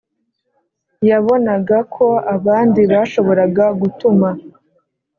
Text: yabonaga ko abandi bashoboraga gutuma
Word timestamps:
yabonaga 1.09 1.77
ko 1.95 2.07
abandi 2.35 2.81
bashoboraga 2.91 3.65
gutuma 3.79 4.29